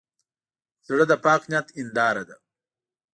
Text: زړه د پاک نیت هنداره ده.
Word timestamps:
زړه 0.87 1.05
د 1.11 1.13
پاک 1.25 1.41
نیت 1.51 1.67
هنداره 1.77 2.23
ده. 2.29 2.35